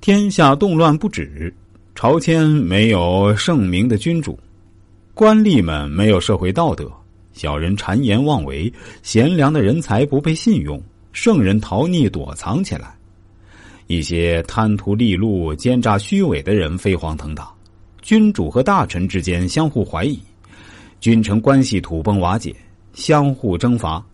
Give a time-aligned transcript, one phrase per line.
[0.00, 1.52] 天下动乱不止，
[1.94, 4.38] 朝迁没有圣明的君主，
[5.14, 6.88] 官吏们没有社会道德，
[7.32, 8.72] 小人谗言妄为，
[9.02, 10.80] 贤良的人才不被信用，
[11.12, 12.94] 圣人逃匿躲藏起来，
[13.88, 17.50] 一些贪图利禄、奸诈虚伪的人飞黄腾达，
[18.00, 20.20] 君主和大臣之间相互怀疑，
[21.00, 22.54] 君臣关系土崩瓦解，
[22.92, 24.04] 相互征伐，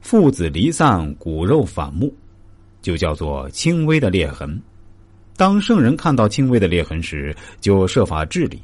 [0.00, 2.14] 父子离散，骨肉反目，
[2.82, 4.62] 就叫做轻微的裂痕。
[5.38, 8.58] 当圣人看到轻微的裂痕时，就设法治理；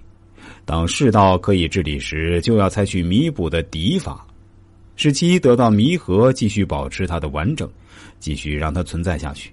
[0.65, 4.27] 当世道可以治理时，就要采取弥补的敌法，
[4.97, 7.71] 使其得到弥合，继续保持它的完整，
[8.19, 9.53] 继续让它存在下去。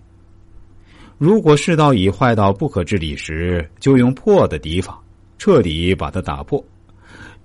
[1.20, 5.00] 如果世道已坏到不可治理时，就用破的敌法，
[5.38, 6.66] 彻底把它打破，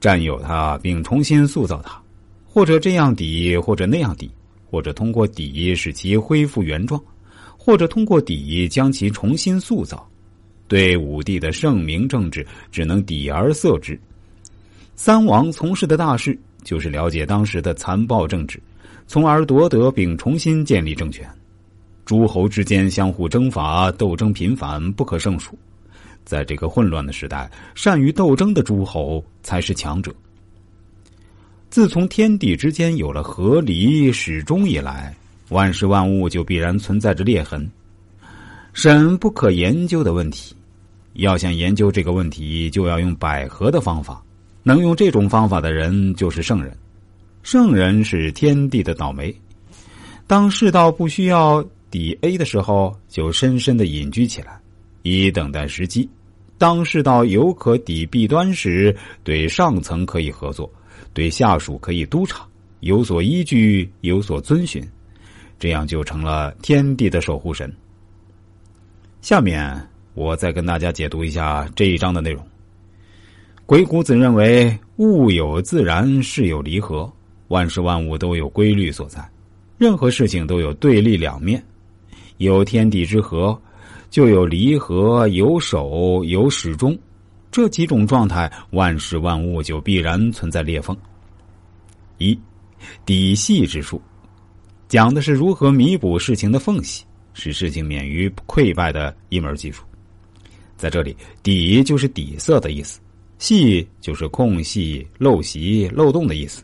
[0.01, 2.01] 占有它，并重新塑造它，
[2.47, 4.31] 或者这样抵，或者那样抵，
[4.65, 6.99] 或者通过抵使其恢复原状。
[7.67, 10.09] 或者通过底将其重新塑造，
[10.69, 13.99] 对武帝的圣明政治只能抵而色之。
[14.95, 18.63] 三王从事的大事就是了解当时的残暴政治，
[19.09, 21.29] 从而夺得并重新建立政权。
[22.05, 25.59] 诸侯之间相互征伐，斗争频繁，不可胜数。
[26.25, 30.15] 在这个混乱的时代，善于斗争的诸侯才是强者。
[31.69, 35.13] 自从天地之间有了合离始终以来。
[35.51, 37.69] 万事万物就必然存在着裂痕，
[38.73, 40.55] 神不可研究的问题。
[41.15, 44.23] 要想研究这个问题，就要用百合的方法。
[44.63, 46.77] 能用这种方法的人，就是圣人。
[47.43, 49.35] 圣人是天地的倒霉。
[50.27, 54.61] 当世道不需要抵 A 的时候，就深深的隐居起来，
[55.03, 56.09] 以等待时机。
[56.59, 60.69] 当世道有可抵弊端时，对上层可以合作，
[61.15, 62.45] 对下属可以督察，
[62.81, 64.85] 有所依据，有所遵循。
[65.59, 67.73] 这样就成了天地的守护神。
[69.21, 72.47] 下面我再跟大家解读一下这一章的内容。
[73.65, 77.13] 鬼谷子认为，物有自然，事有离合，
[77.49, 79.29] 万事万物都有规律所在，
[79.77, 81.61] 任何事情都有对立两面，
[82.37, 83.61] 有天地之和，
[84.09, 86.97] 就有离合，有守，有始终，
[87.51, 90.97] 这几种状态，万事万物就必然存在裂缝。
[92.19, 92.39] 一，
[93.05, 94.01] 底细之术。
[94.89, 97.03] 讲的是如何弥补事情的缝隙，
[97.35, 99.83] 使事情免于溃败的一门技术。
[100.77, 103.01] 在这里，底就是底色的意思，
[103.39, 106.63] 细就是空隙、漏隙、漏洞的意思。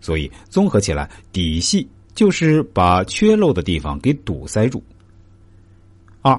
[0.00, 4.82] 所以综合起来，底细就是把缺漏的地方给堵塞住。
[6.20, 6.38] 二，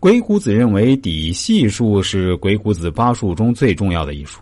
[0.00, 4.40] 鬼谷子认为底细术是鬼谷子八术中最重要的一术。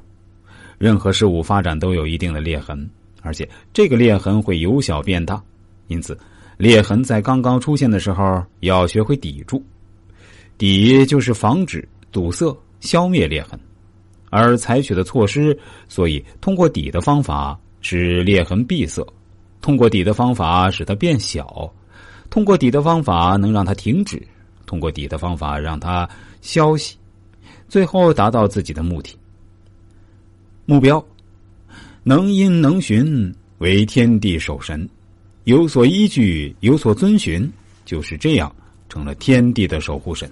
[0.78, 2.88] 任何事物发展都有一定的裂痕，
[3.20, 5.42] 而且这个裂痕会由小变大。
[5.88, 6.18] 因此，
[6.56, 9.64] 裂痕在刚刚出现的时候，要学会抵住。
[10.58, 13.60] 抵就是防止、堵塞、消灭裂痕，
[14.30, 15.58] 而采取的措施，
[15.88, 19.06] 所以通过抵的方法使裂痕闭塞，
[19.60, 21.70] 通过抵的方法使它变小，
[22.30, 24.20] 通过抵的方法能让它停止，
[24.64, 26.08] 通过抵的方法让它
[26.40, 26.96] 消息，
[27.68, 29.14] 最后达到自己的目的。
[30.64, 31.04] 目标
[32.02, 34.88] 能因能循，为天地守神。
[35.46, 37.48] 有所依据，有所遵循，
[37.84, 38.52] 就是这样，
[38.88, 40.28] 成了天地的守护神。